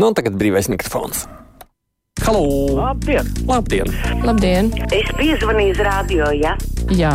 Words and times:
Nu, 0.00 0.08
un 0.08 0.14
tagad 0.16 0.36
brīvais 0.40 0.68
mikrofons. 0.72 1.26
Halo! 2.24 2.40
Labdien! 2.76 3.26
Labdien! 3.48 3.88
Labdien! 4.24 4.70
Es 4.96 5.08
piezvanīju 5.18 5.74
uz 5.74 5.80
radio, 5.84 6.28
ja? 6.36 6.54
Jā, 6.96 7.12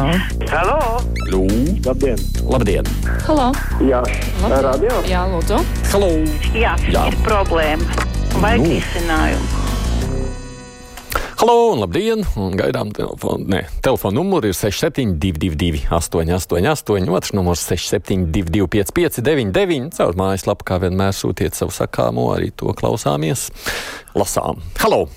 Halo! 0.51 1.01
Lū! 1.31 1.41
Labdien! 1.85 2.21
Labdien! 2.45 2.89
Halo! 3.27 3.49
Jā, 3.81 4.01
Labdien. 4.41 4.61
radio! 4.67 5.01
Jā, 5.09 5.25
lūdzu! 5.33 5.61
Halo! 5.93 6.11
Jā, 6.53 6.75
Jā. 6.93 7.05
ir 7.09 7.17
problēma. 7.25 8.05
Vajag 8.37 8.61
Nu. 8.65 8.71
risinājumu. 8.75 9.54
Halo! 11.35 11.73
Un 11.73 11.81
labdien! 11.83 12.21
Un 12.39 12.53
gaidām 12.55 12.93
telefonu. 12.95 13.43
Nē, 13.51 13.65
telefona 13.83 14.15
numurs 14.15 14.47
ir 14.47 14.55
6722, 14.55 15.81
888, 15.91 17.09
otrs 17.11 17.33
numurs 17.35 17.63
672, 17.67 18.63
559, 18.71 19.89
caur 19.97 20.15
mājaslapu, 20.15 20.63
kā 20.63 20.77
vienmēr 20.79 21.11
sūtiet 21.11 21.57
savu 21.57 21.75
sakāmo, 21.75 22.29
arī 22.37 22.53
to 22.55 22.71
klausāmies. 22.79 23.49
Lasām. 24.15 24.63
Halo! 24.79 25.09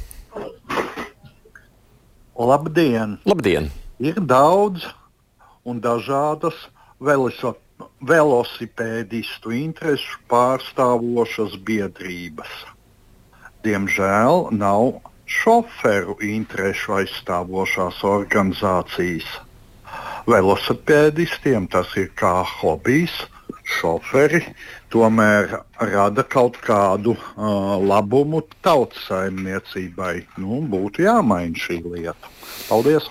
Labdien! 2.34 3.20
Labdien! 3.23 3.70
Ir 4.02 4.18
daudz 4.18 4.88
un 5.62 5.78
dažādas 5.84 6.64
veliso, 6.98 7.54
velosipēdistu 8.02 9.54
interesu 9.54 10.18
pārstāvošas 10.26 11.54
biedrības. 11.62 12.50
Diemžēl 13.62 14.48
nav 14.59 14.98
šoferu 15.28 16.16
interesu 16.24 16.96
aizstāvošās 16.98 18.00
organizācijas. 18.09 19.28
Velosipēdistiem 20.28 21.68
tas 21.73 21.92
ir 22.01 22.10
kā 22.18 22.41
hobijs, 22.59 23.14
šoferi 23.78 24.42
tomēr 24.92 25.60
rada 25.92 26.24
kaut 26.24 26.59
kādu 26.64 27.14
uh, 27.14 27.77
labumu 27.80 28.42
tautsaimniecībai. 28.64 30.14
Nu, 30.41 30.62
būtu 30.73 31.04
jāmaina 31.04 31.65
šī 31.66 31.80
lieta. 31.84 32.37
Paldies! 32.68 33.09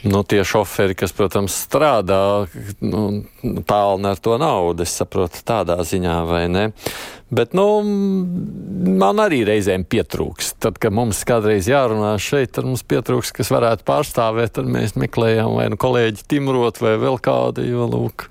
Nu, 0.00 0.22
tie 0.24 0.40
šoferi, 0.48 0.94
kas, 0.96 1.12
protams, 1.12 1.52
strādā 1.66 2.48
nu, 2.80 3.00
tālu 3.68 4.06
ar 4.08 4.20
to 4.22 4.38
naudu, 4.40 4.86
es 4.86 4.94
saprotu, 4.96 5.42
tādā 5.44 5.76
ziņā, 5.84 6.14
vai 6.24 6.46
ne? 6.48 6.62
Bet, 7.30 7.52
nu, 7.54 7.66
man 9.00 9.20
arī 9.20 9.42
reizēm 9.46 9.84
pietrūks. 9.84 10.54
Tad, 10.64 10.80
kad 10.80 10.94
mums 10.96 11.20
kādreiz 11.28 11.68
jārunā 11.68 12.14
šeit, 12.16 12.54
tad 12.56 12.66
mums 12.66 12.82
pietrūks, 12.88 13.34
kas 13.36 13.52
varētu 13.52 13.84
pārstāvēt, 13.86 14.54
tad 14.56 14.72
mēs 14.72 14.96
meklējam 14.98 15.52
vai 15.58 15.68
nu 15.70 15.78
kolēģi 15.80 16.24
Timrot 16.32 16.80
vai 16.80 16.96
vēl 17.02 17.20
kādu, 17.20 17.68
jo, 17.68 17.84
lūk, 17.92 18.24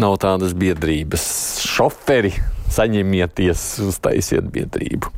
nav 0.00 0.16
tādas 0.24 0.56
biedrības. 0.56 1.28
Šoferi, 1.68 2.32
saņemieties, 2.72 3.68
uztaisiet 3.84 4.48
biedrību. 4.56 5.12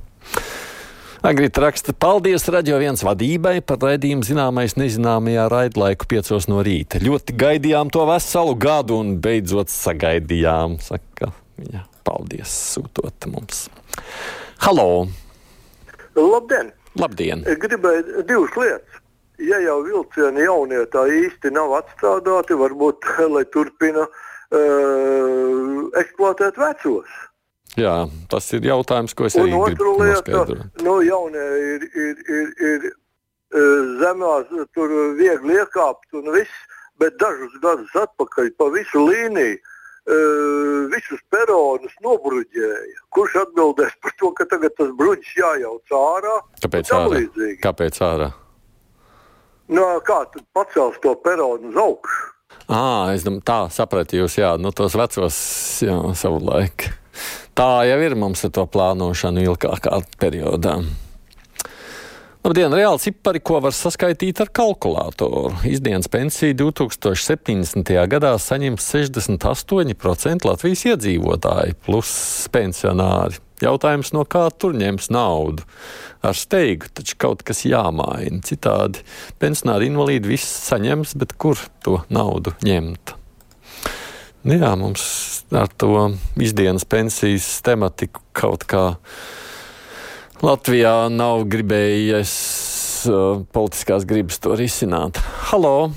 Agrita 1.22 1.60
raksta, 1.62 1.92
paldies 1.94 2.48
Radio 2.50 2.80
1 2.82 3.04
vadībai 3.06 3.60
par 3.62 3.78
raidījumu 3.78 4.26
zināmais 4.26 4.72
nezināmajā 4.74 5.44
raidlaiku 5.52 6.08
piecos 6.10 6.48
no 6.50 6.64
rīta. 6.66 6.98
Ļoti 6.98 7.36
gaidījām 7.38 7.92
to 7.94 8.02
veselu 8.08 8.56
gadu 8.58 8.96
un 8.98 9.12
beidzot 9.22 9.70
sagaidījām, 9.70 10.80
saka 10.82 11.30
viņa. 11.62 11.84
Paldies, 12.02 12.50
sūtot 12.72 13.28
mums. 13.30 13.68
Halo! 14.66 15.06
Labdien! 16.18 16.74
Labdien! 16.98 17.46
Gribēju 17.46 18.26
divas 18.26 18.58
lietas. 18.58 18.98
Ja 19.38 19.62
jau 19.62 19.78
vilcieni 19.86 20.42
jaunie 20.42 20.82
tā 20.90 21.06
īsti 21.06 21.54
nav 21.54 21.78
atstrādāti, 21.84 22.58
varbūt 22.58 23.06
lai 23.36 23.46
turpina 23.54 24.08
uh, 24.10 25.86
eksploatēt 26.02 26.58
vecos. 26.58 27.14
Jā, 27.80 27.94
tas 28.28 28.50
ir 28.52 28.66
jautājums, 28.68 29.14
ko 29.16 29.24
es 29.28 29.36
arī 29.40 29.54
gribu 29.56 29.94
noskaidrot. 29.96 30.82
nu, 30.84 30.98
jaunie 31.06 31.44
ir, 31.72 31.86
ir, 31.88 32.18
ir, 32.28 32.50
ir 32.68 32.86
uh, 32.90 33.92
zemās, 34.02 34.50
tur 34.76 34.92
viegli 35.16 35.56
iekāpt 35.56 36.18
un 36.20 36.28
viss, 36.34 36.52
bet 37.00 37.16
dažus 37.22 37.54
gadus 37.64 37.94
atpakaļ 37.96 38.52
pa 38.60 38.68
visu 38.76 39.06
līniju. 39.08 39.60
Uh, 40.02 40.88
visus 40.90 41.20
peronus 41.30 41.92
nobruģēja. 42.02 43.02
Kurš 43.14 43.36
atbildēs 43.44 43.92
par 44.02 44.14
to, 44.18 44.32
ka 44.34 44.48
tagad 44.50 44.74
tas 44.74 44.88
bruģis 44.98 45.36
jājauc 45.38 45.94
ārā? 45.94 46.32
Kāpēc 46.58 46.90
ārā? 46.90 47.12
līdzīgi? 47.12 47.58
Kāpēc 47.62 48.00
ārā? 48.02 48.32
Nu, 49.70 49.84
kā 50.02 50.24
tad 50.34 50.42
pacels 50.58 50.98
to 51.04 51.14
peronu 51.22 51.70
uz 51.70 51.78
augšu? 51.78 52.18
À, 52.66 53.14
es 53.14 53.22
domāju, 53.22 53.44
tā 53.46 53.60
sapratu 53.70 54.18
jūs, 54.18 54.40
jā, 54.42 54.56
nu 54.58 54.74
tos 54.74 54.98
vecos, 54.98 55.38
jā, 55.86 56.00
savu 56.18 56.42
laiku. 56.50 56.90
Tā 57.58 57.70
jau 57.88 58.02
ir 58.02 58.16
mums 58.18 58.44
ar 58.46 58.52
to 58.56 58.66
plānošanu 58.70 59.44
ilgākā 59.44 60.02
periodā. 60.20 60.80
Labdien, 62.42 62.72
reāli 62.74 62.98
cipari, 62.98 63.38
ko 63.38 63.60
var 63.62 63.70
saskaitīt 63.70 64.40
ar 64.42 64.48
kalkulātoru. 64.50 65.52
Izdienas 65.70 66.08
pensiju 66.10 66.56
2070. 66.58 67.92
gadā 68.10 68.32
saņems 68.42 68.88
68% 68.96 70.48
Latvijas 70.48 70.82
iedzīvotāji 70.90 71.76
plus 71.86 72.10
pensionāri. 72.50 73.38
Jautājums, 73.62 74.10
no 74.10 74.24
kā 74.26 74.48
tur 74.58 74.74
ņems 74.74 75.06
naudu? 75.14 75.62
Ar 76.26 76.34
steigu 76.34 76.90
taču 76.90 77.14
kaut 77.22 77.46
kas 77.46 77.62
jāmaina. 77.62 78.42
Citādi 78.42 79.06
pensionāri 79.38 79.92
invalīdi 79.92 80.34
viss 80.34 80.66
saņems, 80.66 81.14
bet 81.22 81.38
kur 81.38 81.62
to 81.86 82.00
naudu 82.10 82.56
ņemt? 82.66 83.14
Nu 84.42 84.58
jā, 84.58 84.72
mums 84.74 85.06
ar 85.52 85.68
to 85.76 86.12
izdienas 86.40 86.84
pensijas 86.88 87.46
tematiku 87.64 88.22
kaut 88.36 88.64
kā 88.68 88.84
Latvijā 90.42 91.06
nav 91.12 91.44
gribējies 91.46 92.32
uh, 93.06 93.44
politiskās 93.54 94.06
gribas 94.08 94.40
to 94.42 94.56
risināt. 94.58 95.20
Halo! 95.52 95.92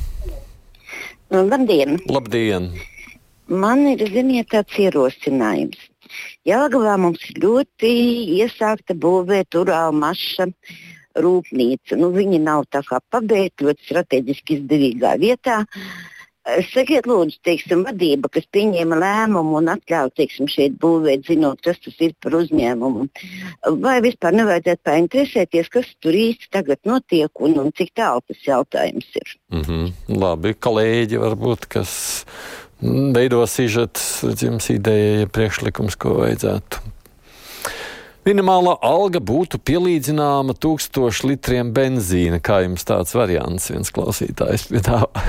Nu, 1.34 1.42
Labdien! 1.48 1.98
Labdien! 2.06 2.70
Man 3.50 3.88
ir, 3.90 4.04
ziniet, 4.14 4.52
tāds 4.54 4.78
ierosinājums. 4.82 5.80
Jāgavā 6.46 6.96
mums 7.02 7.24
ļoti 7.42 7.90
iesākta 8.38 8.94
būvēt 8.94 9.58
urāla 9.58 9.94
maša 9.94 10.52
rūpnīca. 11.22 11.98
Nu, 11.98 12.12
viņa 12.14 12.42
nav 12.46 12.68
tā 12.74 12.84
kā 12.86 13.00
pabeigta, 13.10 13.66
ļoti 13.66 13.90
strateģiski 13.90 14.60
izdevīgā 14.60 15.16
vietā. 15.22 15.64
Sakiet, 16.46 17.08
lūdzu, 17.10 17.40
teiksim, 17.46 17.82
vadība, 17.88 18.30
kas 18.30 18.46
pieņēma 18.54 19.00
lēmumu 19.02 19.58
un 19.58 19.72
atļāva 19.74 20.12
teiksim, 20.14 20.46
šeit 20.52 20.76
būvēt, 20.82 21.26
zinot, 21.26 21.62
kas 21.66 21.80
tas 21.82 21.96
ir 22.06 22.14
par 22.22 22.38
uzņēmumu. 22.38 23.08
Vai 23.82 23.96
vispār 24.06 24.38
nevajadzētu 24.38 24.86
painteresēties, 24.86 25.72
kas 25.74 25.90
tur 26.06 26.14
īsti 26.14 26.52
tagad 26.54 26.84
notiek 26.86 27.42
un, 27.42 27.58
un 27.64 27.74
cik 27.74 27.96
tālu 27.98 28.22
tas 28.30 28.46
jautājums 28.46 29.10
ir? 29.18 29.34
Mm 29.50 29.66
-hmm. 29.66 30.20
Labi, 30.22 30.54
kolēģi 30.54 31.22
varbūt, 31.26 31.66
kas 31.66 31.96
veido 33.16 33.42
sižets, 33.50 34.22
jums 34.42 34.70
ideja, 34.70 35.26
priekšlikums, 35.28 35.98
ko 35.98 36.20
vajadzētu. 36.22 36.95
Minimālā 38.26 38.72
alga 38.82 39.20
būtu 39.22 39.60
pielīdzināma 39.62 40.56
tūkstošu 40.58 41.28
litriem 41.30 41.68
benzīna. 41.76 42.40
Kā 42.42 42.64
jums 42.64 42.82
tāds 42.90 43.14
variants 43.14 43.68
viens 43.70 43.92
klausītājs 43.94 44.64
piedāvā? 44.72 45.22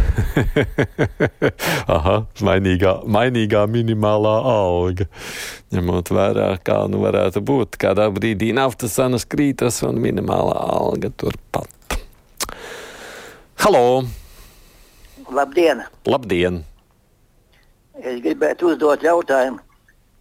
Aha, 1.96 2.14
mainīgā, 2.40 2.94
mainīgā 3.04 3.66
minimālā 3.68 4.32
alga. 4.48 5.04
Ņemot 5.76 6.14
vērā, 6.16 6.46
kā 6.64 6.78
nu 6.88 7.02
varētu 7.02 7.44
būt, 7.44 7.76
kādā 7.84 8.08
brīdī 8.16 8.54
naftas 8.56 8.96
cenas 8.96 9.28
krītas 9.28 9.82
un 9.84 10.00
minimālā 10.00 10.56
alga 10.78 11.12
turpat. 11.20 12.00
Halo! 13.60 14.06
Labdien! 15.36 15.84
Labdien! 16.08 16.62
Es 18.00 18.24
gribētu 18.24 18.72
uzdot 18.72 19.04
jautājumu, 19.04 19.60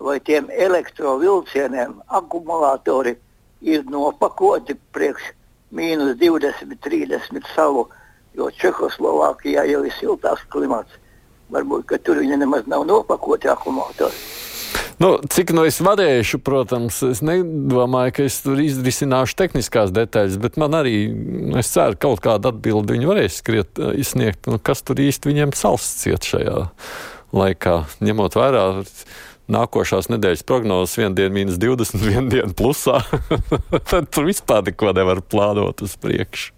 vai 0.05 0.19
tiem 0.21 0.47
elektrovilcieniem 0.53 1.97
akumulātori 2.19 3.15
ir 3.65 3.85
nopakoti 3.89 4.77
priekš 4.93 5.31
mīnus 5.75 6.15
20, 6.21 6.77
30 6.85 7.49
salu, 7.55 7.87
jo 8.37 8.51
Čehoslovākijā 8.61 9.65
jau 9.71 9.81
ir 9.87 9.97
siltāks 9.97 10.45
klimats. 10.53 11.01
Varbūt 11.53 11.97
tur 12.05 12.21
viņi 12.21 12.41
nemaz 12.41 12.65
nav 12.69 12.85
nopakoti 12.89 13.49
akumulātori. 13.49 14.17
Nu, 14.95 15.09
cik 15.27 15.51
no 15.51 15.65
es 15.67 15.81
varēšu, 15.83 16.39
protams, 16.45 17.01
es 17.03 17.19
nedomāju, 17.25 18.13
ka 18.15 18.27
es 18.29 18.37
tur 18.45 18.61
izrisināšu 18.63 19.35
tehniskās 19.41 19.91
detaļas, 19.95 20.37
bet 20.39 20.55
man 20.61 20.77
arī, 20.77 20.95
es 21.59 21.73
ceru, 21.73 21.97
ka 21.97 22.07
kaut 22.07 22.23
kādu 22.23 22.53
atbildi 22.53 22.95
viņi 22.95 23.09
varēs 23.09 23.41
skriet, 23.41 23.81
izsniegt, 23.99 24.47
nu, 24.47 24.55
kas 24.55 24.85
tur 24.87 25.01
īsti 25.03 25.33
viņiem 25.33 25.51
salsts 25.57 26.05
ciet 26.05 26.29
šajā 26.29 26.63
laikā, 27.35 27.75
ņemot 28.07 28.39
vērā 28.39 28.63
nākošās 29.51 30.09
nedēļas 30.13 30.45
prognozes, 30.47 30.97
viena 30.99 31.13
diena 31.17 31.35
mīnus 31.35 31.59
20, 31.61 32.01
viena 32.09 32.27
diena 32.31 32.55
plusā, 32.55 33.01
tad 33.89 34.09
tur 34.13 34.29
vispār 34.29 34.65
neko 34.69 34.95
nevar 34.97 35.21
plānot 35.21 35.85
uz 35.85 35.95
priekšu. 36.01 36.53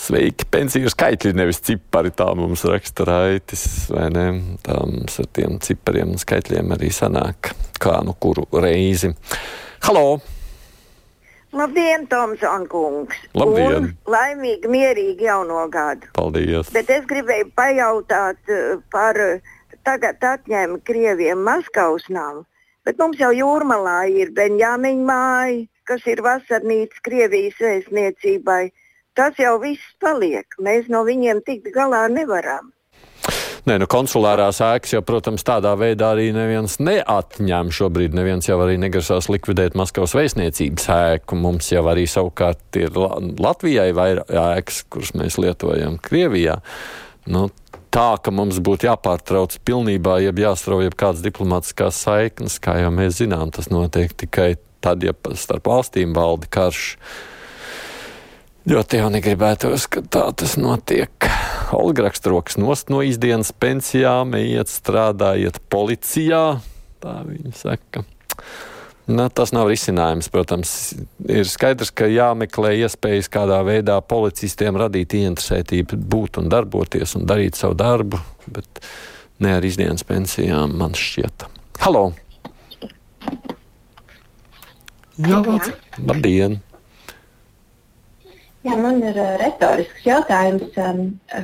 Sveiki, 0.00 0.46
pensiju 0.48 0.88
skaitļi, 0.90 1.34
nevis 1.36 1.60
cipari. 1.60 2.08
Tā 2.16 2.30
mums 2.34 2.62
raksta 2.64 3.04
raitis, 3.04 3.62
vai 3.92 4.06
ne? 4.10 4.26
Tā 4.64 4.78
mums 4.88 5.18
ar 5.20 5.28
tiem 5.36 5.58
cipariem 5.62 6.14
un 6.14 6.20
skaitļiem 6.20 6.72
arī 6.72 6.88
sanāk. 6.94 7.52
kā 7.80 8.00
nu 8.04 8.14
kuru 8.16 8.46
reizi. 8.60 9.12
Halo! 9.84 10.20
Labdien, 11.52 12.06
Tomson 12.06 12.66
kungs! 12.70 13.16
Labdien. 13.34 13.88
Un 13.90 14.12
laimīgi, 14.12 14.68
mierīgi 14.70 15.26
jauno 15.26 15.64
gadu! 15.72 16.06
Paldies! 16.14 16.70
Bet 16.74 16.92
es 16.94 17.08
gribēju 17.10 17.48
pajautāt 17.58 18.52
eh, 18.54 18.76
par 18.92 19.18
eh, 19.18 19.56
tagad 19.90 20.22
atņēma 20.22 20.78
Krieviem 20.86 21.40
Maskavas 21.42 22.06
namu, 22.14 22.44
bet 22.86 23.00
mums 23.02 23.18
jau 23.18 23.32
jūrmalā 23.34 24.04
ir 24.22 24.30
Benjāmiņa 24.36 25.06
māja, 25.08 25.64
kas 25.88 26.04
ir 26.06 26.22
vasarnīca 26.22 27.02
Krievijas 27.06 27.58
vēstniecībai. 27.58 28.68
Tas 29.18 29.38
jau 29.42 29.56
viss 29.58 29.96
paliek. 30.02 30.46
Mēs 30.62 30.86
no 30.92 31.02
viņiem 31.08 31.42
tikt 31.46 31.72
galā 31.74 32.04
nevaram. 32.12 32.70
Nē, 33.66 33.76
nu, 33.82 33.88
konsulārās 33.90 34.62
ēkas 34.64 34.94
jau, 34.94 35.00
protams, 35.04 35.42
tādā 35.44 35.74
veidā 35.76 36.14
arī 36.14 36.30
neviens 36.32 36.78
neatņem. 36.80 37.72
Šobrīd 37.74 38.14
neviens 38.16 38.46
jau 38.48 38.56
arī 38.62 38.78
negrasās 38.80 39.28
likvidēt 39.28 39.76
Maskavas 39.76 40.14
vēstniecības 40.16 40.86
ēku. 40.94 41.36
Mums 41.42 41.68
jau 41.74 41.82
arī 41.90 42.06
savukārt 42.08 42.78
ir 42.80 42.94
La 42.96 43.18
Latvijai 43.18 43.90
vairāk 43.96 44.30
ēkas, 44.30 44.84
kuras 44.88 45.12
mēs 45.18 45.36
lietojam 45.42 45.98
Krievijā. 46.06 46.60
Nu, 47.28 47.50
tā, 47.94 48.08
ka 48.22 48.32
mums 48.34 48.60
būtu 48.62 48.88
jāpārtrauc 48.88 49.58
pilnībā, 49.66 50.20
jeb 50.24 50.40
jāstrauj 50.42 50.86
jeb 50.88 50.96
kādas 50.98 51.24
diplomātiskās 51.24 51.98
saiknes, 52.06 52.58
kā 52.62 52.78
jau 52.82 52.92
mēs 52.94 53.18
zinām, 53.20 53.50
tas 53.54 53.70
notiek 53.72 54.14
tikai 54.14 54.54
tad, 54.84 55.04
ja 55.04 55.14
starp 55.38 55.68
valstīm 55.70 56.14
valda 56.16 56.48
karš. 56.50 56.94
Ļoti 58.70 59.00
jau 59.00 59.08
negribētos, 59.10 59.86
ka 59.90 60.02
tā 60.04 60.26
tas 60.36 60.56
notiek. 60.60 61.30
Olga 61.74 62.06
rakstroks 62.08 62.58
nost 62.60 62.90
no 62.92 63.00
izdienas 63.06 63.54
pensijām, 63.56 64.36
iet 64.36 64.70
strādājiet 64.70 65.62
policijā, 65.72 66.60
tā 67.00 67.14
viņa 67.26 67.54
saka. 67.56 68.04
Nu, 69.10 69.26
tas 69.34 69.50
nav 69.50 69.66
risinājums, 69.70 70.28
protams. 70.30 70.72
Ir 71.26 71.48
skaidrs, 71.50 71.90
ka 71.90 72.06
jāmeklē 72.06 72.76
iespējas 72.84 73.30
kādā 73.32 73.58
veidā 73.66 73.96
policistiem 74.06 74.78
radīt 74.78 75.16
ieinteresētību, 75.18 75.98
būt 76.14 76.38
un 76.38 76.50
darboties 76.52 77.16
un 77.18 77.26
darīt 77.26 77.58
savu 77.58 77.74
darbu, 77.80 78.20
bet 78.54 78.82
ne 79.42 79.56
ar 79.56 79.66
izdienas 79.66 80.06
pensijām, 80.06 80.76
man 80.78 80.94
šķiet. 80.94 81.48
Halo! 81.82 82.10
Jā, 85.20 85.40
labdien! 86.06 86.60
Jā, 88.60 88.74
man 88.76 88.98
ir 89.00 89.16
uh, 89.16 89.38
retorisks 89.40 90.04
jautājums. 90.04 90.74
Um, 90.76 91.00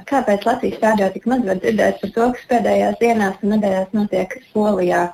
kāpēc 0.09 0.45
Latvijas 0.45 0.83
rādio 0.83 1.09
tik 1.15 1.25
maz 1.31 1.47
var 1.49 1.59
dzirdēt 1.63 2.03
par 2.03 2.13
to, 2.13 2.27
kas 2.37 2.49
pēdējās 2.51 2.99
dienās 3.01 3.39
un 3.41 3.55
nedēļās 3.55 3.95
notiek 3.97 4.37
Polijā? 4.53 5.07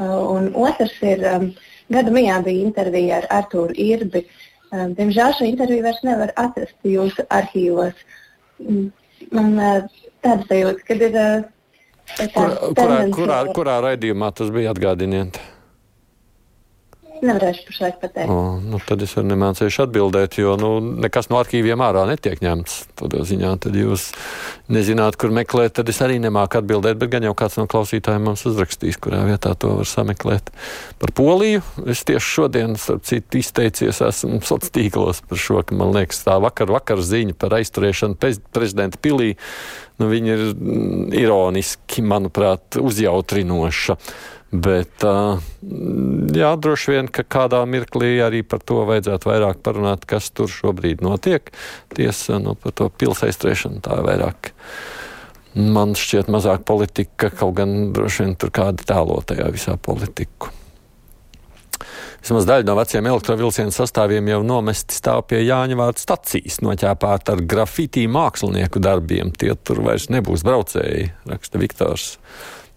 Uh, 0.00 0.16
un 0.32 0.48
otrs 0.56 0.96
ir, 1.04 1.20
um, 1.28 1.50
gada 1.92 2.10
mijā 2.14 2.38
bija 2.44 2.66
intervija 2.66 3.22
ar 3.22 3.26
Artūru 3.42 3.74
Irbi. 3.76 4.24
Um, 4.74 4.94
diemžēl 4.98 5.34
šo 5.38 5.44
interviju 5.46 5.84
vairs 5.84 6.00
nevar 6.02 6.32
atrast 6.36 6.76
jūsu 6.84 7.26
arhīvos. 7.30 7.94
Mm, 8.58 8.90
Man 9.32 9.54
uh, 9.56 9.86
tāda 10.22 10.44
sajūta, 10.50 10.82
ka 10.84 10.94
ir. 10.94 11.14
Kur, 12.04 12.28
kurā, 12.34 12.72
tendence- 12.76 13.16
kurā, 13.16 13.36
kurā 13.56 13.76
raidījumā 13.80 14.28
tas 14.36 14.50
bija 14.52 14.74
atgādiniet? 14.74 15.38
Nevarēšu 17.24 17.64
pašlaik 17.68 18.00
pateikt. 18.02 18.28
O, 18.28 18.58
nu, 18.60 18.78
tad 18.84 19.02
es 19.04 19.14
arī 19.16 19.30
nemācīšu 19.30 19.86
atbildēt, 19.86 20.36
jo 20.42 20.54
nu, 20.60 20.70
nekas 21.04 21.30
no 21.32 21.38
arhīviem 21.40 21.80
ārā 21.80 22.04
netiek 22.10 22.42
ņemts. 22.44 22.74
Tādā 23.00 23.22
ziņā, 23.24 23.54
tad 23.64 23.78
jūs 23.78 24.10
nezināt, 24.72 25.16
kur 25.20 25.32
meklēt, 25.34 25.76
tad 25.78 25.88
es 25.88 26.02
arī 26.04 26.18
nemāku 26.22 26.60
atbildēt, 26.60 26.98
bet 27.00 27.14
gan 27.14 27.24
jau 27.24 27.32
kāds 27.38 27.56
no 27.60 27.64
klausītājiem 27.70 28.28
mums 28.28 28.44
uzrakstīs, 28.50 29.00
kurā 29.00 29.22
vietā 29.28 29.54
to 29.56 29.72
var 29.78 29.88
sameklēt. 29.88 30.52
Par 31.00 31.14
Poliju 31.16 31.64
es 31.88 32.04
tieši 32.04 32.34
šodien, 32.36 32.76
starp 32.80 33.08
citu, 33.08 33.40
izteicies 33.40 34.02
esmu 34.04 34.42
sociālos 34.44 34.74
tīklos 34.74 35.24
par 35.28 35.40
šo, 35.40 35.62
ka 35.64 35.76
man 35.80 35.94
liekas 35.96 36.22
tā 36.26 36.36
vakar, 36.42 36.72
vakar 36.74 37.00
ziņa 37.04 37.38
par 37.40 37.56
aizturēšanu 37.58 38.20
prezidenta 38.54 39.00
pilī, 39.00 39.34
nu, 40.00 40.12
viņa 40.12 40.36
ir 40.36 40.46
mm, 40.52 41.10
ironiski, 41.24 42.04
manuprāt, 42.04 42.80
uzjautrinoša. 42.80 43.98
Bet, 44.54 45.02
jā, 45.02 46.50
droši 46.62 46.92
vien, 46.92 47.08
ka 47.10 47.24
kādā 47.26 47.64
mirklī 47.66 48.12
arī 48.22 48.44
par 48.46 48.60
to 48.62 48.84
vajadzētu 48.86 49.26
vairāk 49.26 49.62
parunāt, 49.66 50.04
kas 50.06 50.28
tur 50.30 50.52
šobrīd 50.52 51.02
notiek. 51.02 51.50
Tiesa, 51.94 52.38
nu, 52.42 52.54
par 52.54 52.76
to 52.78 52.86
pilsētas 52.86 53.34
aizturēšanu 53.34 53.82
tā 53.82 53.98
ir 53.98 54.06
vairāk. 54.06 54.52
Man 55.54 55.96
šķiet, 55.98 56.30
mazāk 56.30 56.62
politika, 56.68 57.32
kaut 57.34 57.56
gan 57.58 57.90
droši 57.94 58.26
vien 58.26 58.36
tur 58.38 58.54
kāda 58.54 58.86
tēlo 58.86 59.18
tajā 59.26 59.50
visā 59.54 59.74
politiku. 59.74 60.52
Vismaz 62.24 62.46
daļa 62.48 62.64
no 62.64 62.78
veciem 62.78 63.10
elektrovielcienu 63.10 63.74
sastāviem 63.74 64.30
jau 64.30 64.40
nomesti 64.46 64.96
stāv 64.96 65.26
pie 65.28 65.42
Jāņa 65.42 65.76
vārdu 65.76 66.00
stacijas, 66.00 66.62
noķēpāta 66.64 67.34
ar 67.34 67.42
grafitī 67.44 68.06
mākslinieku 68.08 68.80
darbiem. 68.80 69.34
Tie 69.34 69.50
tur 69.60 69.82
vairs 69.84 70.06
nebūs 70.14 70.46
braucēji, 70.46 71.10
raksta 71.28 71.60
Viktors. 71.60 72.14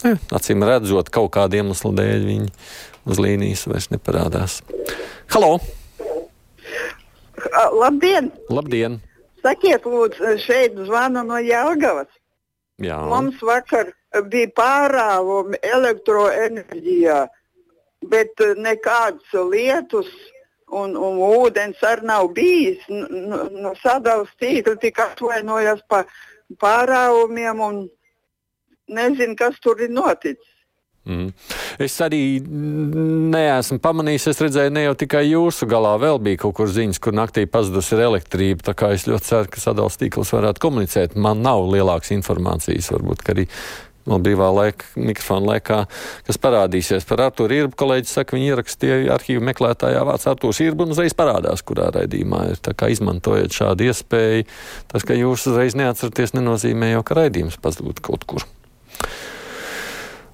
Ne, 0.05 0.13
acīm 0.35 0.61
redzot, 0.67 1.09
kaut 1.13 1.31
kāda 1.33 1.57
iemesla 1.57 1.93
dēļ 1.97 2.25
viņi 2.27 2.51
uz 3.09 3.21
līnijas 3.23 3.65
vairs 3.69 3.89
neparādās. 3.93 4.59
Halo! 5.33 5.57
Labdien! 7.73 8.29
Labdien! 8.53 8.99
Sakiet, 9.41 9.85
lūdzu, 9.85 10.35
šeit 10.43 10.77
zvanu 10.87 11.23
no 11.25 11.39
Jāgavas. 11.41 12.09
Jā, 12.83 12.97
Mums 13.09 13.41
vakar 13.41 13.89
bija 14.29 14.49
pārāvumi 14.57 15.57
elektroenerģijā, 15.65 17.19
bet 18.11 18.43
eh, 18.45 18.53
nekādas 18.61 19.33
lietus 19.49 20.09
un, 20.69 20.93
un 20.93 21.21
ūdens 21.25 21.81
arī 21.85 22.05
nav 22.11 22.29
bijis. 22.37 22.83
No 22.89 23.73
sadalījuma 23.81 24.41
tīkla 24.41 24.75
tika 24.81 25.09
atvainojās 25.11 25.81
par 25.89 26.05
pārāvumiem 26.61 27.63
un 27.63 27.79
nezinu, 28.87 29.35
kas 29.39 29.59
tur 29.63 29.81
ir 29.83 29.91
noticis. 29.93 30.53
Mm. 31.07 31.29
Es 31.79 31.93
arī 32.03 32.19
neesmu 32.43 33.79
pamanījis, 33.79 34.25
es 34.33 34.41
redzēju, 34.43 34.73
ne 34.75 34.83
jau 34.89 34.95
tikai 34.99 35.23
jūsu 35.29 35.67
galā, 35.71 35.93
vēl 36.01 36.19
bija 36.19 36.41
kaut 36.41 36.57
kur 36.59 36.67
ziņas, 36.71 36.99
kur 36.99 37.15
naktī 37.15 37.45
pazudusi 37.47 37.95
ir 37.95 38.03
elektrība. 38.09 38.65
Tā 38.67 38.75
kā 38.75 38.91
es 38.95 39.07
ļoti 39.07 39.29
ceru, 39.29 39.51
ka 39.53 39.63
sadalījums 39.63 40.01
tīkls 40.01 40.33
varētu 40.35 40.63
komunicēt. 40.65 41.15
Man 41.15 41.45
nav 41.45 41.63
lielākas 41.71 42.11
informācijas, 42.17 42.91
varbūt 42.91 43.23
arī 43.31 43.47
brīvā 44.07 44.49
laika, 44.55 44.87
mikrofona 44.99 45.53
laikā, 45.53 45.79
kas 46.27 46.39
parādīsies 46.43 47.07
par 47.07 47.25
Arthuru 47.27 47.61
Irbu. 47.61 47.75
Kolēģis 47.79 48.13
saka, 48.19 48.35
viņi 48.35 48.51
ierakstīja 48.51 48.99
arhīvu 49.15 49.43
meklētājā 49.47 50.03
vārds 50.07 50.27
Arthurs 50.31 50.61
Irbu 50.63 50.87
un 50.87 50.95
uzreiz 50.95 51.15
parādās, 51.17 51.63
kurā 51.67 51.89
raidījumā 51.95 52.43
ir. 52.51 52.61
Tā 52.63 52.75
kā 52.77 52.91
izmantojiet 52.91 53.55
šādu 53.55 53.87
iespēju. 53.87 54.47
Tas, 54.91 55.07
ka 55.07 55.17
jūs 55.17 55.47
uzreiz 55.51 55.75
neatceraties, 55.79 56.35
nenozīmē 56.35 56.93
jau, 56.95 57.03
ka 57.07 57.19
raidījums 57.21 57.59
pazūd 57.63 58.03
kaut 58.03 58.27
kur. 58.27 58.47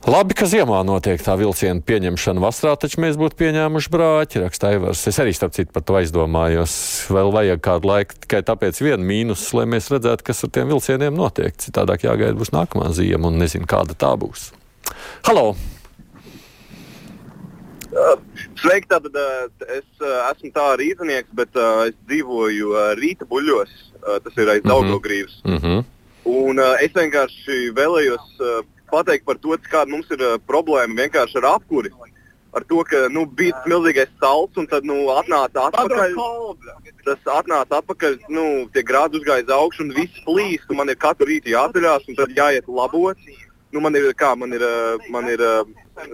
Labi, 0.03 0.35
ka 0.35 0.43
ziemā 0.43 0.81
notiek 0.83 1.21
tā 1.23 1.37
vilciena 1.39 1.79
pieņemšana. 1.79 2.41
Vasarā 2.43 2.73
taču 2.75 2.99
mēs 2.99 3.15
būtu 3.15 3.37
pieņēmuši 3.39 3.91
brāķi, 3.93 4.41
raksta 4.43 4.73
Aivars. 4.73 5.05
Es 5.07 5.19
arī 5.23 5.31
starp 5.31 5.53
citu 5.55 5.71
par 5.71 5.85
to 5.87 5.95
aizdomājos. 5.95 6.73
Vēl 7.07 7.31
vajag 7.31 7.61
kādu 7.63 7.87
laiku 7.87 8.17
tikai 8.25 8.41
tāpēc 8.43 8.81
vienu 8.83 9.07
mīnus, 9.07 9.45
lai 9.55 9.63
mēs 9.71 9.87
redzētu, 9.93 10.25
kas 10.27 10.43
ar 10.43 10.51
tiem 10.57 10.73
vilcieniem 10.73 11.15
notiek. 11.15 11.55
Citādāk 11.55 12.03
jāgaida 12.03 12.35
būs 12.35 12.51
nākamā 12.51 12.89
ziema 12.97 13.31
un 13.31 13.39
nezinu, 13.39 13.63
kāda 13.63 13.95
tā 13.95 14.11
būs. 14.19 14.49
Halo! 15.23 15.53
Sveiki, 18.59 18.91
tātad 18.91 19.15
uh, 19.15 19.47
es 19.71 19.87
uh, 20.03 20.27
esmu 20.33 20.51
tā 20.51 20.67
rīznieks, 20.83 21.31
bet 21.31 21.55
uh, 21.55 21.85
es 21.87 21.95
dzīvoju 22.11 22.75
uh, 22.75 22.91
Rīta 22.99 23.23
buļļos, 23.31 23.73
uh, 24.01 24.19
tas 24.19 24.35
ir 24.35 24.51
aiz 24.51 24.65
Mhm. 24.65 24.73
Daugogrīvas. 24.73 25.39
Mm 25.47 25.63
-hmm. 25.63 25.89
Un 26.25 26.59
uh, 26.59 26.75
es 26.83 26.91
vienkārši 26.91 27.71
vēlējos 27.71 28.27
uh, 28.43 28.65
pateikt 28.91 29.27
par 29.27 29.39
to, 29.41 29.55
kāda 29.69 29.91
mums 29.91 30.09
ir 30.13 30.23
uh, 30.23 30.39
problēma 30.49 31.03
vienkārši 31.03 31.39
ar 31.41 31.49
apkuri. 31.55 31.93
Ar 32.53 32.65
to, 32.69 32.83
ka 32.85 33.07
nu, 33.09 33.23
bija 33.25 33.57
milzīgais 33.65 34.11
salds, 34.21 34.59
un 34.61 34.67
tad 34.69 34.85
nu, 34.85 35.07
atnāca 35.15 35.69
atpakaļ. 35.71 36.13
Tas 37.03 37.31
atnāca 37.39 37.79
atpakaļ, 37.79 38.19
nu, 38.29 38.43
tie 38.75 38.83
grādi 38.85 39.17
uzgāja 39.17 39.47
uz 39.47 39.55
augšu, 39.55 39.87
un 39.87 39.95
viss 39.95 40.21
plīst. 40.27 40.69
un 40.69 40.77
Man 40.83 40.93
ir 40.93 40.99
katru 41.01 41.31
rītu 41.31 41.53
jāatcerās, 41.55 42.05
un 42.07 42.19
tad 42.19 42.35
jāiet 42.37 42.69
labot. 42.69 43.17
Nu, 43.73 43.81
man 43.81 43.97
ir, 43.97 44.11
kā, 44.13 44.35
man 44.37 44.53
ir, 44.53 44.61
uh, 44.61 45.09
man 45.09 45.31
ir 45.33 45.41
uh, 45.41 45.65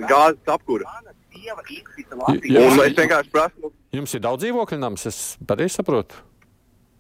gāzes 0.08 0.40
apkura. 0.48 0.88
Un 1.30 2.82
es 2.86 2.96
vienkārši 2.96 3.36
prasu, 3.36 3.74
Jums 3.90 4.12
ir 4.14 4.22
daudz 4.22 4.44
dzīvokļu 4.44 4.78
nams, 4.78 5.06
es 5.10 5.20
pareizi 5.50 5.80
saprotu. 5.80 6.20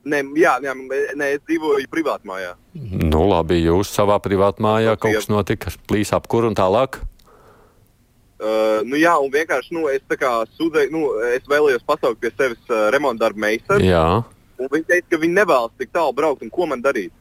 Ne, 0.07 0.21
jā, 0.39 0.55
jā, 0.63 0.73
nē, 1.19 1.29
es 1.35 1.43
dzīvoju 1.47 1.89
privātmājā. 1.91 2.55
Nu, 3.09 3.25
labi, 3.29 3.59
jūs 3.63 3.91
savā 3.93 4.19
privātā 4.23 4.63
mājā 4.63 4.95
kaut 4.99 5.17
kas 5.17 5.29
notika, 5.31 5.73
plīs 5.89 6.13
apkur 6.15 6.47
un 6.49 6.57
tālāk. 6.57 7.01
Uh, 8.39 8.79
nu, 8.87 8.95
jā, 8.95 9.17
un 9.19 9.31
vienkārši 9.33 9.75
nu, 9.75 9.87
es, 9.91 10.03
sūdzēju, 10.55 10.91
nu, 10.95 11.05
es 11.35 11.47
vēlējos 11.51 11.83
pasaukt 11.87 12.21
pie 12.23 12.31
sevis 12.31 12.61
uh, 12.71 12.87
remonta 12.93 13.25
darba 13.25 13.43
meistaru. 13.43 13.83
Jā. 13.83 14.03
un 14.59 14.71
Viņi 14.71 14.87
teica, 14.87 15.07
ka 15.11 15.21
viņi 15.25 15.39
nevēlas 15.41 15.75
tik 15.81 15.91
tālu 15.91 16.15
braukt, 16.15 16.45
un 16.45 16.53
ko 16.53 16.69
man 16.71 16.83
darīt? 16.83 17.11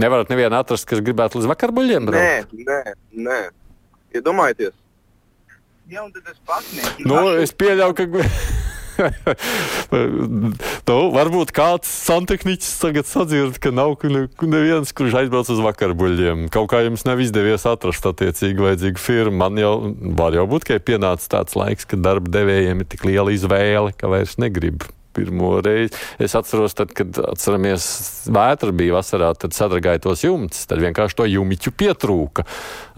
Nevarat 0.00 0.30
nevienu 0.32 0.56
atrast, 0.56 0.88
kas 0.88 1.02
gribētu 1.04 1.40
līdz 1.40 1.50
vakarbuļiem 1.50 2.08
braukt. 2.08 2.54
Nē, 2.56 2.68
nē, 2.70 2.94
nē. 3.26 3.40
Iedomājieties, 4.16 4.72
Ja, 5.90 6.04
un 6.04 6.12
tad 6.14 6.22
es 6.30 6.38
pasniegšu. 6.46 7.02
Nu, 7.02 7.16
es 7.42 7.50
pieļauju, 7.58 7.94
ka. 7.98 8.04
nu, 10.90 10.98
varbūt 11.14 11.52
kāds 11.56 11.90
santehniķis 12.06 12.72
tagad 12.82 13.08
sadzird, 13.08 13.58
ka 13.62 13.72
nav 13.74 13.96
ne- 14.04 14.26
neviens, 14.44 14.92
kurš 14.96 15.18
aizbrauc 15.22 15.50
uz 15.52 15.62
vakarbuļiem. 15.64 16.48
Kaut 16.52 16.70
kā 16.72 16.82
jums 16.84 17.06
nav 17.08 17.22
izdevies 17.22 17.66
atrast 17.68 18.06
attiecīgi 18.10 18.66
vajadzīgu 18.66 19.02
firmu. 19.02 19.36
Man 19.40 19.60
jau 19.60 19.74
var 20.18 20.36
jau 20.36 20.46
būt, 20.50 20.68
ka 20.68 20.78
ir 20.78 20.86
pienācis 20.86 21.30
tāds 21.32 21.56
laiks, 21.58 21.88
kad 21.88 22.04
darba 22.04 22.32
devējiem 22.40 22.82
ir 22.82 22.90
tik 22.90 23.06
liela 23.08 23.34
izvēle, 23.34 23.94
ka 23.96 24.10
vairs 24.12 24.36
negrib. 24.42 24.86
Pirmo 25.10 25.56
reizi 25.58 25.96
es 26.22 26.36
atceros, 26.38 26.76
tad, 26.78 26.92
kad 26.94 27.16
atceramies, 27.32 27.84
vētra 28.30 28.70
bija 28.70 28.94
vasarā, 29.00 29.32
tad 29.34 29.56
sadragāja 29.56 30.04
tos 30.04 30.22
jumtus. 30.22 30.68
Tad 30.70 30.82
vienkārši 30.84 31.18
to 31.18 31.26
jumiķu 31.26 31.72
pietrūka. 31.74 32.46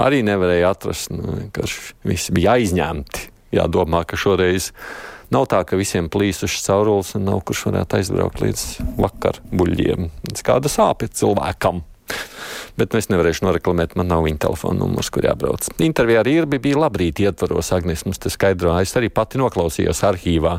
Arī 0.02 0.20
nevarēja 0.26 0.74
atrast. 0.74 1.12
Nu, 1.14 1.38
vienkārši 1.38 1.96
visi 2.10 2.36
bija 2.36 2.58
aizņemti. 2.58 3.30
Jādomā, 3.56 4.04
ka 4.08 4.16
šoreiz 4.20 4.70
nav 5.32 5.48
tā, 5.50 5.62
ka 5.68 5.78
visiem 5.80 6.10
plīsušas 6.12 6.68
caurules 6.68 7.14
un 7.18 7.26
nav 7.28 7.42
kurš 7.48 7.66
varētu 7.70 7.98
aizbraukt 7.98 8.42
līdz 8.44 8.66
vakar 9.00 9.40
buļļiem. 9.52 10.10
Kāda 10.44 10.70
sāpja 10.72 11.10
cilvēkam? 11.22 11.82
Bet 12.76 12.92
nu, 12.92 13.00
es 13.02 13.10
nevarēšu 13.12 13.44
noreklamēt, 13.44 13.96
man 14.00 14.08
nav 14.08 14.24
viņa 14.26 14.40
telefona 14.46 14.80
numurs, 14.80 15.10
kur 15.12 15.26
jābrauc. 15.26 15.68
Intervijā 15.84 16.22
ar 16.22 16.30
Irbi 16.30 16.60
bija 16.62 16.80
labrīt 16.80 17.20
ietvaros, 17.24 17.72
Agnes 17.76 18.06
mums 18.06 18.20
te 18.22 18.32
skaidroja. 18.32 18.80
Es 18.84 18.96
arī 18.96 19.10
pati 19.12 19.40
noklausījos 19.40 20.00
arhīvā. 20.08 20.58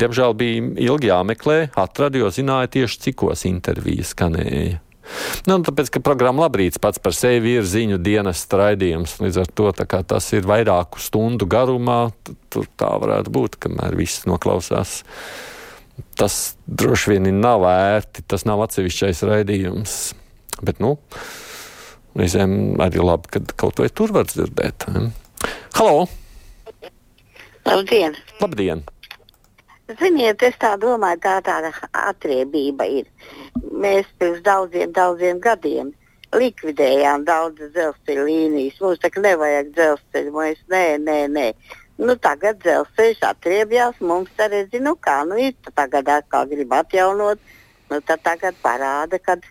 Diemžēl 0.00 0.36
bija 0.38 0.70
ilgi 0.88 1.12
jāmeklē, 1.12 1.58
atradu, 1.76 2.22
jo 2.24 2.32
zināju 2.32 2.72
tieši, 2.78 3.02
cikos 3.08 3.44
intervija 3.48 4.08
skanēja. 4.08 4.80
Nu, 5.48 5.58
tāpēc, 5.66 5.90
ka 5.92 6.02
programma 6.04 6.46
Labrīts 6.46 6.80
pats 6.82 7.00
par 7.02 7.14
sevi 7.16 7.56
ir 7.58 7.66
ziņu 7.68 7.98
dienas 8.02 8.44
raidījums. 8.46 9.18
Līdz 9.22 9.40
ar 9.42 9.50
to 9.52 9.72
tas 9.74 10.28
ir 10.36 10.46
vairāku 10.48 11.02
stundu 11.02 11.48
garumā. 11.50 12.12
Tur 12.52 12.68
tā 12.78 12.92
varētu 13.02 13.32
būt, 13.34 13.58
kamēr 13.62 13.96
viss 13.98 14.26
noklausās. 14.28 15.00
Tas 16.16 16.38
droši 16.66 17.14
vien 17.16 17.28
nav 17.40 17.66
ērti, 17.68 18.24
tas 18.28 18.46
nav 18.48 18.62
atsevišķais 18.66 19.24
raidījums. 19.28 19.96
Bet, 20.62 20.80
nu, 20.82 20.96
reizēm 22.18 22.80
arī 22.82 23.02
labi, 23.02 23.34
ka 23.34 23.44
kaut 23.64 23.82
vai 23.82 23.90
tur 23.90 24.14
var 24.14 24.28
dzirdēt. 24.30 24.88
Ne? 24.94 25.10
Halo! 25.76 26.06
Labdien! 27.66 28.16
Labdien! 28.40 28.82
Ziniet, 29.98 30.42
es 30.46 30.54
tā 30.62 30.72
domāju, 30.80 31.20
tā 31.24 31.36
tāda 31.44 31.72
atriebība 32.06 32.86
ir. 32.88 33.08
Mēs 33.82 34.08
pirms 34.20 34.42
daudziem, 34.46 34.92
daudziem 34.94 35.40
gadiem 35.42 35.92
likvidējām 36.36 37.24
daudzas 37.28 37.72
dzelzceļa 37.74 38.26
līnijas. 38.28 38.80
Mums 38.80 39.00
tā 39.02 39.10
kā 39.12 39.22
nevajag 39.24 39.72
dzelzceļu, 39.76 40.34
mēs 40.36 40.60
nē, 40.72 40.84
nē, 41.06 41.18
nē. 41.32 41.46
Nu, 42.02 42.16
tagad 42.26 42.60
dzelzceļš 42.62 43.24
atriebjās, 43.28 43.98
mums 44.00 44.40
arī 44.40 44.64
zinu, 44.72 44.94
kā 45.06 45.20
nu 45.28 45.38
ir. 45.40 45.56
Tagad 45.76 46.08
atkal 46.10 46.48
grib 46.50 46.72
atjaunot, 46.72 47.42
nu 47.92 48.00
tad 48.08 48.24
tagad 48.24 48.56
parāda, 48.64 49.20
kad 49.20 49.44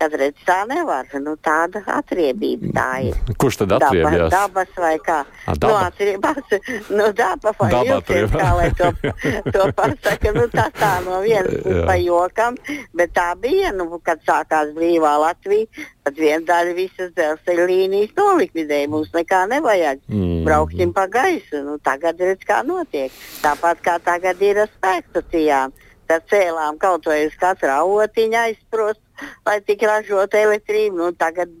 kad 0.00 0.14
redz, 0.16 0.40
tā 0.48 0.62
nevar. 0.68 1.08
Nu, 1.20 1.34
tāda 1.44 1.82
atriebība 1.98 2.72
tā 2.76 2.88
ir. 3.10 3.18
Kurš 3.40 3.60
tad 3.62 3.74
atriebjās? 3.76 4.30
Daba, 4.32 4.64
dabas 4.64 4.80
vai 4.80 4.94
kā? 5.04 5.18
A, 5.44 5.54
daba. 5.54 5.68
Nu, 5.68 5.76
atriebās, 5.90 6.54
nu, 6.88 7.08
daba 7.16 7.52
vai 7.58 7.70
Daba 7.74 7.98
vilciens, 8.00 8.32
kā 8.34 8.50
lai 8.56 8.70
to, 8.78 8.90
to 9.54 9.66
pasaka. 9.76 10.32
Nu, 10.36 10.46
tā 10.52 10.66
tā 10.76 10.92
no 11.04 11.20
vienas 11.24 11.60
pa 11.88 11.98
jokam, 12.00 12.56
bet 12.96 13.12
tā 13.16 13.28
bija, 13.40 13.74
nu, 13.76 13.90
kad 14.04 14.22
sākās 14.26 14.72
brīvā 14.76 15.12
Latvija, 15.24 15.68
tad 16.06 16.16
viena 16.20 16.42
daļa 16.48 16.74
visas 16.78 17.12
dzelzceļa 17.18 17.68
līnijas 17.70 18.16
nolikvidēja. 18.16 18.90
Mums 18.90 19.12
nekā 19.16 19.44
nevajag. 19.52 20.00
Mm. 20.08 20.40
Brauksim 20.48 20.96
pa 20.96 21.06
gaisu. 21.12 21.60
Nu, 21.66 21.76
tagad 21.84 22.20
redz, 22.24 22.46
kā 22.48 22.62
notiek. 22.66 23.12
Tāpat 23.44 23.84
kā 23.84 24.00
tagad 24.04 24.40
ir 24.44 24.64
ar 24.64 24.72
spēkstacijām. 24.72 25.76
Tad 26.10 26.24
cēlām 26.26 26.78
kaut 26.82 27.04
vai 27.06 27.20
uz 27.28 27.34
katra 27.38 27.76
otiņa 27.86 28.40
aizsprost, 28.48 29.02
lai 29.46 29.58
tik 29.66 29.84
ražotu 29.86 30.40
elektrību. 30.40 30.96
Nu, 31.00 31.12
tagad 31.16 31.52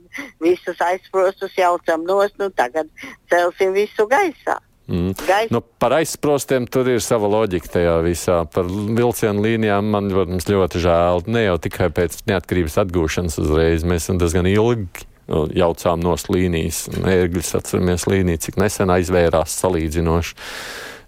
visus 0.42 0.80
aizsprostus 0.84 1.56
jaucam 1.58 2.04
nost, 2.08 2.36
nu 2.40 2.50
tagad 2.54 2.90
celsim 3.30 3.74
visu 3.76 4.08
gaisā. 4.10 4.58
Mm. 4.90 5.14
Gaisa. 5.26 5.54
Nu, 5.54 5.60
par 5.62 5.94
aizsprostiem 6.00 6.66
tur 6.66 6.88
ir 6.90 7.02
sava 7.04 7.28
loģika 7.30 7.76
tajā 7.76 7.94
visā. 8.02 8.40
Par 8.50 8.66
vilcienu 8.66 9.44
līnijām 9.44 9.86
man 9.92 10.10
protams, 10.10 10.48
ļoti 10.50 10.82
žēl. 10.82 11.22
Ne 11.30 11.44
jau 11.44 11.60
tikai 11.62 11.92
pēc 11.94 12.24
neatkarības 12.26 12.80
atgūšanas 12.82 13.38
uzreiz. 13.38 13.86
Mēs 13.86 14.08
esam 14.08 14.18
diezgan 14.18 14.50
ilgi 14.50 15.06
nu, 15.30 15.44
jaucām 15.54 16.02
nost 16.02 16.30
līnijas. 16.32 16.88
Ērgļus 17.06 17.54
atceramies 17.60 18.08
līniju, 18.10 18.42
cik 18.48 18.58
nesen 18.58 18.90
aizvērās 18.90 19.54
salīdzinoši. 19.62 20.34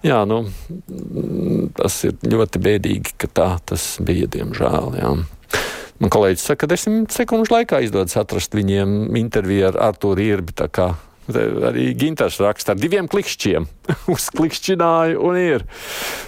Jā, 0.03 0.23
nu, 0.27 0.41
tas 1.79 2.01
ir 2.07 2.17
ļoti 2.27 2.63
bēdīgi, 2.63 3.15
ka 3.23 3.29
tā 3.31 3.51
tas 3.71 3.97
bija, 4.03 4.31
diemžēl. 4.31 4.97
Jā. 4.99 5.13
Man 6.03 6.11
kolēģis 6.11 6.49
saka, 6.49 6.65
ka 6.65 6.73
desmit 6.73 7.15
sekundžu 7.15 7.55
laikā 7.55 7.79
izdodas 7.85 8.17
atrast 8.19 8.57
viņiem 8.59 9.15
interviju 9.21 9.69
ar 9.71 9.77
Artūru 9.93 10.25
Irbi. 10.25 10.55
Arī 11.33 11.93
Ginters 11.95 12.41
raksta 12.43 12.75
ar 12.75 12.81
diviem 12.81 13.07
klikšķiem. 13.11 13.69
Uzklikšķināju 14.15 15.21
un 15.23 15.39
ir. 15.39 15.67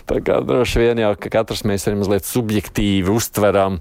Tā 0.06 0.20
kā 0.22 0.38
droši 0.46 0.84
vien 0.84 1.02
jau 1.02 1.10
ka 1.18 1.32
katrs 1.40 1.64
mēs 1.66 1.88
arī 1.88 1.98
mazliet 2.04 2.28
subjektīvi 2.28 3.10
uztveram 3.10 3.80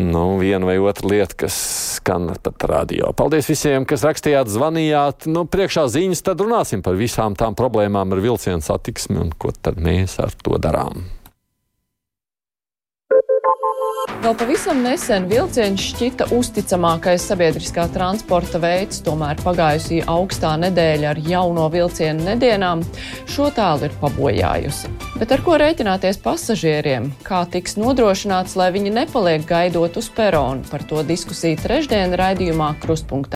nu, 0.00 0.24
vienu 0.40 0.68
vai 0.68 0.78
otru 0.80 1.12
lietu, 1.12 1.42
kas 1.44 1.58
skan 1.98 2.32
radio. 2.64 3.12
Paldies 3.16 3.48
visiem, 3.52 3.84
kas 3.88 4.04
rakstījāt, 4.08 4.48
zvanījāt. 4.52 5.28
Nu, 5.28 5.44
priekšā 5.44 5.86
ziņas, 5.92 6.24
tad 6.24 6.40
runāsim 6.44 6.84
par 6.84 6.96
visām 6.96 7.36
tām 7.36 7.56
problēmām 7.56 8.16
ar 8.16 8.24
vilcienu 8.24 8.64
satiksmi 8.64 9.20
un 9.20 9.36
ko 9.36 9.52
tad 9.52 9.76
mēs 9.76 10.16
ar 10.24 10.32
to 10.40 10.56
darām. 10.56 11.04
Vēl 14.06 14.34
pavisam 14.38 14.80
nesen 14.82 15.28
vilciens 15.30 15.82
šķita 15.92 16.28
uzticamākais 16.34 17.24
sabiedriskā 17.28 17.84
transporta 17.94 18.58
veids, 18.62 18.98
tomēr 19.06 19.38
pagājusī 19.42 20.00
augstā 20.10 20.56
nedēļa 20.62 21.12
ar 21.12 21.20
jauno 21.22 21.68
vilcienu 21.70 22.26
nedienām 22.26 22.82
šo 23.30 23.48
tēlu 23.54 23.86
ir 23.86 23.94
pabojājusi. 24.00 24.90
Bet 25.16 25.30
ar 25.32 25.42
ko 25.46 25.54
rēķināties 25.62 26.18
pasažieriem? 26.24 27.08
Kā 27.26 27.44
tiks 27.48 27.78
nodrošināts, 27.80 28.56
lai 28.58 28.68
viņi 28.74 28.92
nepaliek 28.98 29.46
gaidot 29.48 29.96
uz 29.96 30.10
peronu? 30.12 30.66
Par 30.70 30.84
to 30.90 31.00
diskusiju 31.06 31.62
trešdien 31.62 32.12
raidījumā 32.18 32.74
Krustpunktā. 32.82 33.16